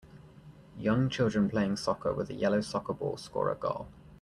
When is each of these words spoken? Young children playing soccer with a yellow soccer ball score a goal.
Young 0.79 1.09
children 1.09 1.47
playing 1.47 1.75
soccer 1.77 2.11
with 2.11 2.31
a 2.31 2.33
yellow 2.33 2.61
soccer 2.61 2.91
ball 2.91 3.17
score 3.17 3.51
a 3.51 3.55
goal. 3.55 3.85